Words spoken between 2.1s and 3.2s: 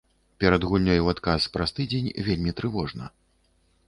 вельмі трывожна.